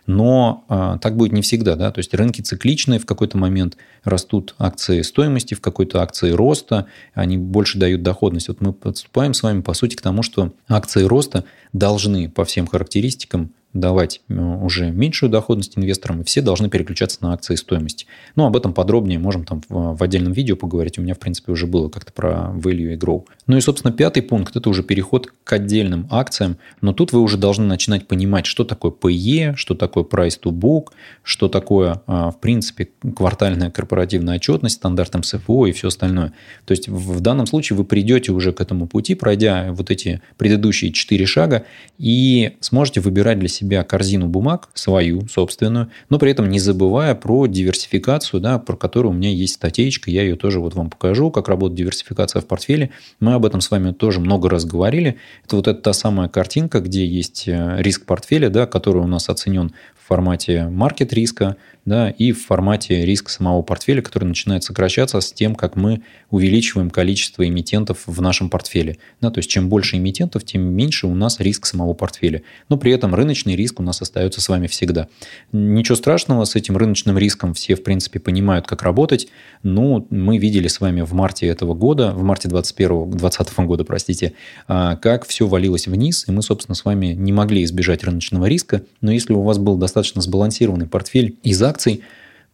Но 0.06 0.66
а, 0.68 0.98
так 0.98 1.16
будет 1.16 1.32
не 1.32 1.42
всегда. 1.42 1.76
Да? 1.76 1.92
То 1.92 2.00
есть 2.00 2.14
рынки 2.14 2.42
цикличные, 2.42 3.00
в 3.00 3.06
какой-то 3.06 3.38
момент 3.38 3.78
растут 4.04 4.56
акции 4.58 5.02
стоимости, 5.02 5.54
в 5.54 5.62
какой-то 5.62 6.02
акции 6.02 6.32
роста, 6.32 6.88
они 7.14 7.38
больше 7.38 7.78
дают 7.78 8.04
доходность. 8.04 8.50
Вот 8.50 8.62
мы 8.62 8.74
подступаем 8.74 9.34
с 9.34 9.44
вами, 9.44 9.62
по 9.62 9.74
сути, 9.74 9.96
к 9.96 10.02
тому, 10.02 10.22
что 10.24 10.52
акции 10.68 11.04
роста 11.04 11.46
должны 11.72 12.30
по 12.30 12.44
всем 12.46 12.68
характеристикам 12.68 13.52
давать 13.74 14.22
э, 14.28 14.34
уже 14.34 14.90
меньшую 14.90 15.30
доходность 15.30 15.78
инвесторам, 15.78 16.22
и 16.22 16.24
все 16.24 16.42
должны 16.42 16.70
переключаться 16.70 17.20
на 17.22 17.34
акции 17.34 17.56
стоимости. 17.56 18.08
Ну, 18.36 18.46
об 18.46 18.56
этом 18.58 18.74
подробнее 18.74 19.20
можем 19.20 19.46
там 19.46 19.62
в, 19.70 20.02
отдельном 20.02 20.34
видео 20.34 20.56
поговорить. 20.56 20.98
У 20.98 21.02
меня, 21.02 21.14
в 21.14 21.20
принципе, 21.20 21.52
уже 21.52 21.68
было 21.68 21.90
как-то 21.90 22.12
про 22.12 22.52
value 22.56 22.94
и 22.94 22.96
grow. 22.96 23.26
Ну 23.46 23.58
и, 23.58 23.62
собственно, 23.62 23.94
пятый 23.94 24.24
пункт– 24.24 24.56
это 24.56 24.70
уже 24.70 24.82
переход 24.82 25.32
к 25.44 25.54
отдельным 25.54 26.08
акциям. 26.10 26.58
Но 26.82 26.94
тут 26.94 27.14
вы 27.14 27.22
уже 27.22 27.38
должны 27.38 27.66
начинать 27.66 28.08
понимать, 28.08 28.48
что 28.48 28.64
такое 28.64 28.92
PE, 28.92 29.56
что 29.56 29.76
такое 29.76 30.04
price 30.04 30.40
to 30.42 30.52
book, 30.52 30.88
что 31.22 31.48
такое, 31.48 32.02
а, 32.08 32.32
в 32.32 32.40
принципе, 32.40 32.90
квартальная 33.16 33.70
корпоративная 33.70 34.38
отчетность, 34.38 34.76
стандарт 34.76 35.14
МСФО 35.14 35.68
и 35.68 35.72
все 35.74 35.90
остальное. 35.90 36.34
То 36.66 36.72
есть, 36.72 36.88
в 36.88 37.20
данном 37.20 37.46
случае 37.46 37.78
вы 37.78 37.84
придете 37.84 38.32
уже 38.32 38.52
к 38.52 38.62
этому 38.62 38.88
пути, 38.88 39.14
пройдя 39.14 39.72
вот 39.72 39.92
эти 39.92 40.22
предыдущие 40.38 40.92
четыре 40.92 41.28
шага, 41.28 41.66
и 42.00 42.58
сможете 42.62 43.02
выбирать 43.02 43.38
для 43.38 43.48
себя 43.48 43.59
себя 43.60 43.84
корзину 43.84 44.28
бумаг, 44.28 44.70
свою, 44.74 45.28
собственную, 45.28 45.90
но 46.10 46.20
при 46.20 46.32
этом 46.32 46.50
не 46.50 46.60
забывая 46.60 47.16
про 47.16 47.48
диверсификацию, 47.48 48.40
да, 48.40 48.60
про 48.60 48.76
которую 48.76 49.12
у 49.12 49.16
меня 49.16 49.30
есть 49.30 49.56
статейка, 49.56 50.12
я 50.12 50.24
ее 50.24 50.36
тоже 50.36 50.60
вот 50.60 50.76
вам 50.76 50.90
покажу, 50.90 51.32
как 51.32 51.48
работает 51.48 51.78
диверсификация 51.78 52.42
в 52.42 52.46
портфеле. 52.46 52.92
Мы 53.20 53.34
об 53.34 53.46
этом 53.46 53.62
с 53.62 53.72
вами 53.72 53.92
тоже 53.92 54.20
много 54.20 54.50
раз 54.50 54.66
говорили. 54.66 55.18
Это 55.46 55.56
вот 55.56 55.68
эта 55.68 55.82
та 55.82 55.94
самая 55.94 56.30
картинка, 56.30 56.80
где 56.80 57.06
есть 57.06 57.48
э, 57.48 57.78
риск 57.80 58.06
портфеля, 58.06 58.50
да, 58.50 58.66
который 58.66 59.02
у 59.02 59.08
нас 59.08 59.30
оценен 59.30 59.74
в 59.96 60.08
формате 60.08 60.68
маркет 60.70 61.14
риска, 61.14 61.58
да, 61.90 62.12
и 62.12 62.32
в 62.32 62.46
формате 62.46 63.04
риска 63.04 63.32
самого 63.32 63.64
портфеля, 63.64 64.04
который 64.04 64.26
начинает 64.26 64.64
сокращаться 64.64 65.20
с 65.20 65.34
тем, 65.34 65.56
как 65.56 65.76
мы 65.76 66.04
увеличиваем 66.30 66.92
количество 66.92 67.48
эмитентов 67.48 68.04
в 68.06 68.22
нашем 68.22 68.52
портфеле. 68.52 68.98
Да, 69.22 69.32
то 69.32 69.40
есть, 69.40 69.50
чем 69.50 69.70
больше 69.70 69.98
эмитентов, 69.98 70.44
тем 70.44 70.62
меньше 70.62 71.08
у 71.08 71.16
нас 71.16 71.40
риск 71.40 71.66
самого 71.66 71.96
портфеля. 71.96 72.44
Но 72.70 72.78
при 72.78 72.92
этом 72.92 73.16
рыночный 73.16 73.56
риск 73.56 73.80
у 73.80 73.84
нас 73.84 74.04
остается 74.04 74.40
с 74.40 74.48
вами 74.50 74.68
всегда. 74.68 75.08
Ничего 75.52 75.96
страшного, 75.96 76.46
с 76.46 76.56
этим 76.56 76.78
рыночным 76.78 77.18
риском 77.18 77.56
все, 77.56 77.74
в 77.74 77.82
принципе, 77.82 78.20
понимают, 78.20 78.68
как 78.68 78.84
работать. 78.84 79.28
Ну, 79.64 80.06
мы 80.12 80.38
видели 80.38 80.68
с 80.68 80.80
вами 80.82 81.02
в 81.02 81.14
марте 81.14 81.48
этого 81.48 81.74
года, 81.74 82.12
в 82.12 82.22
марте 82.22 82.48
2021, 82.50 83.18
2020 83.18 83.58
года, 83.66 83.84
простите, 83.84 84.34
а, 84.68 84.96
как 84.96 85.26
все 85.26 85.48
валилось 85.48 85.88
вниз, 85.88 86.26
и 86.28 86.32
мы, 86.32 86.44
собственно, 86.44 86.76
с 86.76 86.86
вами 86.86 87.08
не 87.08 87.32
могли 87.32 87.64
избежать 87.64 88.04
рыночного 88.04 88.46
риска. 88.46 88.84
Но 89.02 89.12
если 89.12 89.34
у 89.34 89.42
вас 89.42 89.58
был 89.58 89.76
достаточно 89.76 90.22
сбалансированный 90.22 90.86
портфель 90.86 91.36
из 91.42 91.60
акций, 91.64 91.79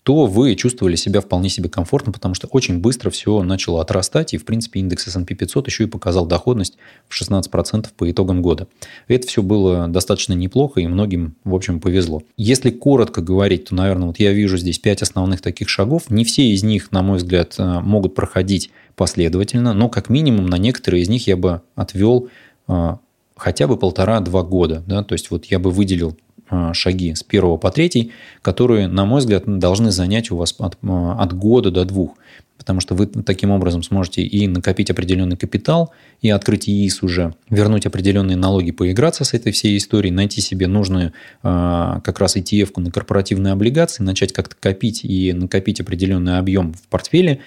то 0.05 0.27
вы 0.27 0.53
чувствовали 0.53 0.95
себя 0.95 1.19
вполне 1.19 1.49
себе 1.49 1.67
комфортно, 1.67 2.11
потому 2.11 2.35
что 2.35 2.45
очень 2.51 2.77
быстро 2.77 3.09
все 3.09 3.41
начало 3.41 3.81
отрастать, 3.81 4.35
и, 4.35 4.37
в 4.37 4.45
принципе, 4.45 4.79
индекс 4.79 5.07
S&P 5.07 5.33
500 5.33 5.65
еще 5.65 5.85
и 5.85 5.87
показал 5.87 6.27
доходность 6.27 6.77
в 7.09 7.19
16% 7.19 7.87
по 7.97 8.11
итогам 8.11 8.43
года. 8.43 8.67
Это 9.07 9.27
все 9.27 9.41
было 9.41 9.87
достаточно 9.87 10.33
неплохо, 10.33 10.79
и 10.79 10.85
многим, 10.85 11.35
в 11.43 11.55
общем, 11.55 11.79
повезло. 11.79 12.21
Если 12.37 12.69
коротко 12.69 13.21
говорить, 13.21 13.65
то, 13.69 13.75
наверное, 13.75 14.05
вот 14.05 14.19
я 14.19 14.31
вижу 14.31 14.57
здесь 14.57 14.77
5 14.77 15.01
основных 15.01 15.41
таких 15.41 15.69
шагов. 15.69 16.11
Не 16.11 16.23
все 16.23 16.51
из 16.51 16.61
них, 16.61 16.91
на 16.91 17.01
мой 17.01 17.17
взгляд, 17.17 17.55
э, 17.57 17.79
могут 17.79 18.13
проходить 18.13 18.69
последовательно, 18.95 19.73
но 19.73 19.89
как 19.89 20.09
минимум 20.09 20.45
на 20.45 20.59
некоторые 20.59 21.01
из 21.01 21.09
них 21.09 21.25
я 21.25 21.35
бы 21.35 21.63
отвел 21.73 22.29
э, 22.67 22.95
хотя 23.35 23.65
бы 23.65 23.75
полтора-два 23.75 24.43
года. 24.43 24.83
Да? 24.85 25.03
То 25.03 25.13
есть 25.13 25.31
вот 25.31 25.45
я 25.45 25.57
бы 25.57 25.71
выделил 25.71 26.15
шаги 26.73 27.13
с 27.13 27.23
первого 27.23 27.57
по 27.57 27.71
третий, 27.71 28.11
которые, 28.41 28.87
на 28.87 29.05
мой 29.05 29.19
взгляд, 29.19 29.43
должны 29.45 29.91
занять 29.91 30.31
у 30.31 30.37
вас 30.37 30.55
от, 30.59 30.77
а, 30.83 31.17
от 31.21 31.33
года 31.33 31.71
до 31.71 31.85
двух. 31.85 32.15
Потому 32.57 32.79
что 32.79 32.95
вы 32.95 33.05
таким 33.05 33.51
образом 33.51 33.83
сможете 33.83 34.21
и 34.21 34.47
накопить 34.47 34.89
определенный 34.89 35.35
капитал, 35.37 35.91
и 36.21 36.29
открыть 36.29 36.69
ИИС 36.69 37.03
уже, 37.03 37.35
вернуть 37.49 37.85
определенные 37.85 38.37
налоги, 38.37 38.71
поиграться 38.71 39.25
с 39.25 39.33
этой 39.33 39.51
всей 39.51 39.77
историей, 39.77 40.13
найти 40.13 40.41
себе 40.41 40.67
нужную 40.67 41.11
а, 41.43 41.99
как 42.01 42.19
раз 42.19 42.37
ETF-ку 42.37 42.81
на 42.81 42.91
корпоративные 42.91 43.53
облигации, 43.53 44.03
начать 44.03 44.33
как-то 44.33 44.55
копить 44.59 45.03
и 45.03 45.33
накопить 45.33 45.81
определенный 45.81 46.37
объем 46.37 46.73
в 46.73 46.87
портфеле, 46.87 47.41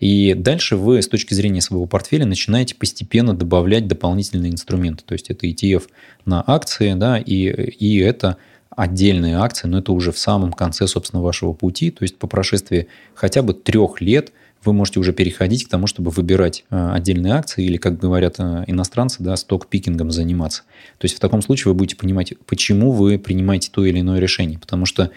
и 0.00 0.34
дальше 0.34 0.76
вы 0.76 1.00
с 1.00 1.08
точки 1.08 1.34
зрения 1.34 1.60
своего 1.60 1.86
портфеля 1.86 2.26
начинаете 2.26 2.74
постепенно 2.74 3.34
добавлять 3.34 3.86
дополнительные 3.86 4.52
инструменты. 4.52 5.04
То 5.06 5.14
есть 5.14 5.30
это 5.30 5.46
ETF 5.46 5.84
на 6.24 6.42
акции, 6.46 6.94
да, 6.94 7.18
и, 7.18 7.32
и 7.32 7.98
это 8.00 8.36
отдельные 8.76 9.36
акции, 9.36 9.68
но 9.68 9.78
это 9.78 9.92
уже 9.92 10.12
в 10.12 10.18
самом 10.18 10.52
конце, 10.52 10.86
собственно, 10.86 11.22
вашего 11.22 11.52
пути. 11.52 11.90
То 11.90 12.02
есть 12.02 12.18
по 12.18 12.26
прошествии 12.26 12.88
хотя 13.14 13.42
бы 13.42 13.54
трех 13.54 14.00
лет 14.00 14.32
вы 14.64 14.72
можете 14.72 15.00
уже 15.00 15.12
переходить 15.12 15.64
к 15.64 15.68
тому, 15.68 15.86
чтобы 15.86 16.10
выбирать 16.10 16.64
э, 16.70 16.90
отдельные 16.92 17.34
акции 17.34 17.64
или, 17.64 17.76
как 17.76 17.98
говорят 17.98 18.36
э, 18.38 18.64
иностранцы, 18.66 19.22
да, 19.22 19.36
сток-пикингом 19.36 20.10
заниматься. 20.10 20.62
То 20.98 21.04
есть 21.04 21.16
в 21.16 21.20
таком 21.20 21.42
случае 21.42 21.72
вы 21.72 21.78
будете 21.78 21.96
понимать, 21.96 22.32
почему 22.46 22.90
вы 22.90 23.18
принимаете 23.18 23.70
то 23.70 23.84
или 23.84 24.00
иное 24.00 24.20
решение. 24.20 24.58
Потому 24.58 24.86
что 24.86 25.10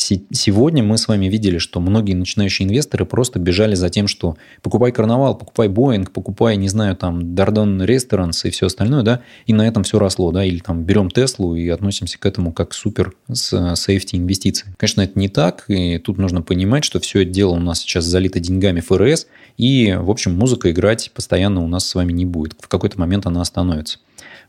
Сегодня 0.00 0.82
мы 0.82 0.96
с 0.96 1.08
вами 1.08 1.26
видели, 1.26 1.58
что 1.58 1.78
многие 1.78 2.14
начинающие 2.14 2.66
инвесторы 2.66 3.04
просто 3.04 3.38
бежали 3.38 3.74
за 3.74 3.90
тем, 3.90 4.08
что 4.08 4.36
покупай 4.62 4.92
карнавал, 4.92 5.36
покупай 5.36 5.68
Боинг, 5.68 6.10
покупай, 6.10 6.56
не 6.56 6.68
знаю, 6.68 6.96
там, 6.96 7.34
Дардон 7.34 7.82
Restaurants 7.82 8.40
и 8.44 8.50
все 8.50 8.66
остальное, 8.66 9.02
да, 9.02 9.20
и 9.44 9.52
на 9.52 9.68
этом 9.68 9.84
все 9.84 9.98
росло, 9.98 10.32
да, 10.32 10.42
или 10.42 10.60
там 10.60 10.84
берем 10.84 11.10
Теслу 11.10 11.54
и 11.54 11.68
относимся 11.68 12.18
к 12.18 12.24
этому 12.24 12.52
как 12.54 12.72
супер 12.72 13.12
с 13.30 13.76
сейфти 13.76 14.16
инвестиций. 14.16 14.70
Конечно, 14.78 15.02
это 15.02 15.18
не 15.18 15.28
так, 15.28 15.66
и 15.68 15.98
тут 15.98 16.16
нужно 16.16 16.40
понимать, 16.40 16.84
что 16.84 16.98
все 16.98 17.22
это 17.22 17.30
дело 17.30 17.50
у 17.50 17.60
нас 17.60 17.80
сейчас 17.80 18.06
залито 18.06 18.40
деньгами 18.40 18.80
ФРС, 18.80 19.26
и, 19.58 19.94
в 20.00 20.10
общем, 20.10 20.34
музыка 20.34 20.70
играть 20.70 21.10
постоянно 21.14 21.62
у 21.62 21.68
нас 21.68 21.86
с 21.86 21.94
вами 21.94 22.12
не 22.12 22.24
будет. 22.24 22.56
В 22.58 22.68
какой-то 22.68 22.98
момент 22.98 23.26
она 23.26 23.42
остановится. 23.42 23.98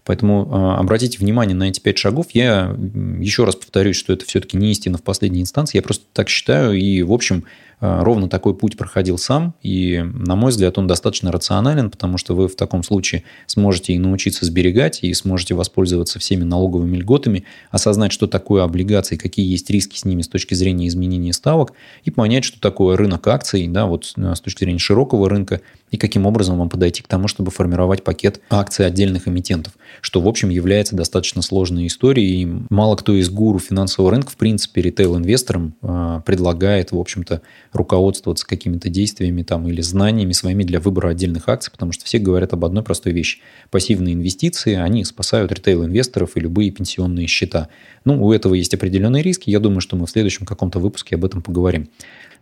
Поэтому 0.04 0.48
а, 0.52 0.80
обратите 0.80 1.20
внимание 1.20 1.56
на 1.56 1.70
эти 1.70 1.80
пять 1.80 1.98
шагов. 1.98 2.28
Я 2.34 2.76
еще 3.20 3.44
раз 3.46 3.56
повторюсь, 3.56 3.96
что 3.96 4.14
это 4.14 4.26
все-таки 4.26 4.58
не 4.58 4.72
истина 4.72 4.98
в 4.98 5.04
последней 5.04 5.42
инстанции. 5.42 5.78
Я 5.78 5.84
просто 5.84 6.06
так 6.14 6.30
считаю. 6.30 6.74
И, 6.74 7.04
в 7.04 7.14
общем, 7.14 7.44
ровно 7.82 8.30
такой 8.30 8.56
путь 8.56 8.78
проходил 8.78 9.18
сам. 9.18 9.56
И, 9.64 10.04
на 10.14 10.36
мой 10.36 10.52
взгляд, 10.52 10.78
он 10.78 10.88
достаточно 10.88 11.32
рационален, 11.32 11.90
потому 11.90 12.18
что 12.18 12.36
вы 12.36 12.48
в 12.48 12.56
таком 12.56 12.84
случае 12.84 13.24
сможете 13.48 13.94
и 13.94 14.00
научиться 14.00 14.46
сберегать, 14.46 15.00
и 15.02 15.14
сможете 15.14 15.56
воспользоваться 15.56 16.20
всеми 16.20 16.44
налоговыми 16.44 16.98
льготами, 16.98 17.44
осознать, 17.72 18.12
что 18.12 18.28
такое 18.28 18.64
облигации, 18.64 19.18
какие 19.18 19.50
есть 19.50 19.70
риски 19.70 19.98
с 19.98 20.06
ними 20.06 20.22
с 20.22 20.28
точки 20.28 20.54
зрения 20.54 20.88
изменения 20.88 21.34
ставок, 21.34 21.74
и 22.04 22.12
понять, 22.12 22.44
что 22.44 22.60
такое 22.62 22.96
рынок 22.96 23.28
акций, 23.28 23.68
да, 23.68 23.88
вот 23.88 24.14
а, 24.18 24.36
с 24.36 24.42
точки 24.42 24.64
зрения 24.64 24.80
широкого 24.80 25.28
рынка, 25.28 25.62
и 25.92 25.98
каким 25.98 26.26
образом 26.26 26.58
вам 26.58 26.70
подойти 26.70 27.04
к 27.04 27.08
тому, 27.08 27.28
чтобы 27.28 27.52
формировать 27.52 28.04
пакет 28.04 28.42
акций 28.50 28.86
отдельных 28.86 29.28
эмитентов, 29.28 29.74
что, 30.00 30.22
в 30.22 30.28
общем, 30.28 30.50
является 30.50 30.96
достаточно 30.96 31.42
сложной 31.42 31.88
историей. 31.88 32.44
И 32.44 32.50
мало 32.70 32.96
кто 32.96 33.14
из 33.14 33.30
гуру 33.30 33.60
финансового 33.60 34.12
рынка, 34.12 34.30
в 34.30 34.38
принципе, 34.38 34.82
ритейл-инвесторам 34.82 35.76
э, 35.82 36.22
предлагает, 36.26 36.92
в 36.94 36.98
общем-то, 36.98 37.42
руководствоваться 37.74 38.46
какими-то 38.46 38.90
действиями 38.90 39.44
там, 39.44 39.68
или 39.68 39.82
знаниями 39.82 40.34
своими 40.34 40.64
для 40.64 40.80
выбора 40.80 41.10
отдельных 41.10 41.48
акций, 41.48 41.72
потому 41.72 41.92
что 41.92 42.06
все 42.06 42.20
говорят 42.20 42.54
об 42.54 42.66
одной 42.66 42.84
простой 42.84 43.14
вещи. 43.14 43.40
Пассивные 43.70 44.14
инвестиции, 44.14 44.76
они 44.76 45.06
спасают 45.06 45.52
ритейл-инвесторов 45.52 46.32
и 46.36 46.40
любые 46.40 46.72
пенсионные 46.72 47.28
счета. 47.28 47.70
Ну, 48.04 48.26
у 48.26 48.34
этого 48.34 48.56
есть 48.56 48.74
определенные 48.74 49.24
риски. 49.24 49.50
Я 49.50 49.60
думаю, 49.60 49.82
что 49.82 49.96
мы 49.96 50.06
в 50.06 50.10
следующем 50.10 50.46
каком-то 50.46 50.80
выпуске 50.80 51.16
об 51.16 51.24
этом 51.24 51.42
поговорим. 51.42 51.90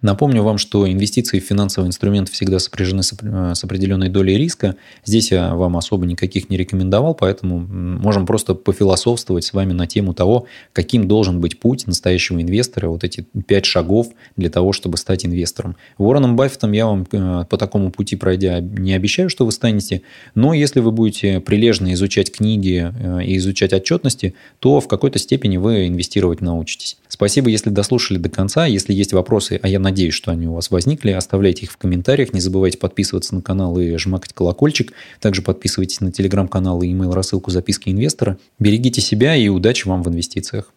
Напомню 0.01 0.43
вам, 0.43 0.57
что 0.57 0.89
инвестиции 0.89 1.41
в 1.41 1.43
финансовый 1.43 1.85
инструмент 1.85 2.29
всегда 2.29 2.59
сопряжены 2.59 3.03
с 3.03 3.63
определенной 3.63 4.07
долей 4.07 4.37
риска. 4.37 4.77
Здесь 5.03 5.31
я 5.31 5.53
вам 5.55 5.75
особо 5.75 6.05
никаких 6.05 6.49
не 6.49 6.55
рекомендовал, 6.55 7.15
поэтому 7.15 7.59
можем 7.59 8.25
просто 8.25 8.55
пофилософствовать 8.55 9.43
с 9.43 9.51
вами 9.51 9.73
на 9.73 9.87
тему 9.87 10.13
того, 10.13 10.45
каким 10.71 11.09
должен 11.09 11.41
быть 11.41 11.59
путь 11.59 11.85
настоящего 11.85 12.41
инвестора, 12.41 12.87
вот 12.87 13.03
эти 13.03 13.27
пять 13.45 13.65
шагов 13.65 14.07
для 14.37 14.49
того, 14.49 14.71
чтобы 14.71 14.95
стать 14.95 15.18
стать 15.19 15.25
инвестором. 15.25 15.75
Уорреном 15.97 16.35
Баффетом 16.35 16.71
я 16.71 16.85
вам 16.85 17.05
э, 17.11 17.45
по 17.49 17.57
такому 17.57 17.91
пути 17.91 18.15
пройдя 18.15 18.59
не 18.59 18.93
обещаю, 18.93 19.29
что 19.29 19.45
вы 19.45 19.51
станете, 19.51 20.01
но 20.35 20.53
если 20.53 20.79
вы 20.79 20.91
будете 20.91 21.39
прилежно 21.39 21.93
изучать 21.93 22.31
книги 22.31 22.91
э, 22.91 23.23
и 23.23 23.37
изучать 23.37 23.73
отчетности, 23.73 24.33
то 24.59 24.79
в 24.79 24.87
какой-то 24.87 25.19
степени 25.19 25.57
вы 25.57 25.87
инвестировать 25.87 26.41
научитесь. 26.41 26.97
Спасибо, 27.07 27.49
если 27.49 27.69
дослушали 27.69 28.17
до 28.17 28.29
конца. 28.29 28.65
Если 28.65 28.93
есть 28.93 29.13
вопросы, 29.13 29.59
а 29.61 29.67
я 29.67 29.79
надеюсь, 29.79 30.13
что 30.13 30.31
они 30.31 30.47
у 30.47 30.53
вас 30.53 30.71
возникли, 30.71 31.11
оставляйте 31.11 31.63
их 31.63 31.71
в 31.71 31.77
комментариях. 31.77 32.33
Не 32.33 32.39
забывайте 32.39 32.77
подписываться 32.77 33.35
на 33.35 33.41
канал 33.41 33.77
и 33.79 33.97
жмакать 33.97 34.33
колокольчик. 34.33 34.93
Также 35.19 35.41
подписывайтесь 35.41 36.01
на 36.01 36.11
телеграм-канал 36.11 36.81
и 36.81 36.87
email 36.87 37.13
рассылку 37.13 37.51
записки 37.51 37.89
инвестора. 37.89 38.37
Берегите 38.59 39.01
себя 39.01 39.35
и 39.35 39.49
удачи 39.49 39.87
вам 39.87 40.03
в 40.03 40.09
инвестициях. 40.09 40.71